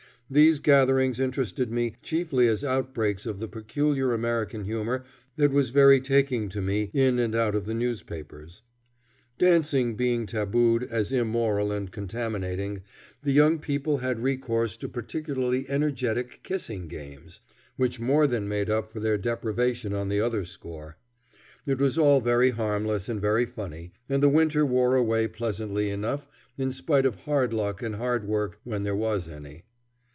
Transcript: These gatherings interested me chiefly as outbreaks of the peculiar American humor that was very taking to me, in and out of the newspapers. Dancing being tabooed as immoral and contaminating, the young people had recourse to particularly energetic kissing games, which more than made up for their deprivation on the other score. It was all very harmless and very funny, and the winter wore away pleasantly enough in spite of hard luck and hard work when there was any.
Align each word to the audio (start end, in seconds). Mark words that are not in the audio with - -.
These 0.33 0.59
gatherings 0.61 1.19
interested 1.19 1.69
me 1.73 1.95
chiefly 2.01 2.47
as 2.47 2.63
outbreaks 2.63 3.25
of 3.25 3.41
the 3.41 3.49
peculiar 3.49 4.13
American 4.13 4.63
humor 4.63 5.03
that 5.35 5.51
was 5.51 5.71
very 5.71 5.99
taking 5.99 6.47
to 6.51 6.61
me, 6.61 6.89
in 6.93 7.19
and 7.19 7.35
out 7.35 7.53
of 7.53 7.65
the 7.65 7.73
newspapers. 7.73 8.61
Dancing 9.37 9.95
being 9.97 10.25
tabooed 10.25 10.83
as 10.83 11.11
immoral 11.11 11.73
and 11.73 11.91
contaminating, 11.91 12.81
the 13.21 13.33
young 13.33 13.59
people 13.59 13.97
had 13.97 14.21
recourse 14.21 14.77
to 14.77 14.87
particularly 14.87 15.65
energetic 15.69 16.39
kissing 16.43 16.87
games, 16.87 17.41
which 17.75 17.99
more 17.99 18.25
than 18.25 18.47
made 18.47 18.69
up 18.69 18.89
for 18.93 19.01
their 19.01 19.17
deprivation 19.17 19.93
on 19.93 20.07
the 20.07 20.21
other 20.21 20.45
score. 20.45 20.95
It 21.65 21.77
was 21.77 21.97
all 21.97 22.21
very 22.21 22.51
harmless 22.51 23.09
and 23.09 23.19
very 23.19 23.45
funny, 23.45 23.91
and 24.07 24.23
the 24.23 24.29
winter 24.29 24.65
wore 24.65 24.95
away 24.95 25.27
pleasantly 25.27 25.89
enough 25.89 26.25
in 26.57 26.71
spite 26.71 27.05
of 27.05 27.15
hard 27.25 27.51
luck 27.51 27.81
and 27.81 27.95
hard 27.95 28.25
work 28.25 28.61
when 28.63 28.83
there 28.83 28.95
was 28.95 29.27
any. 29.27 29.65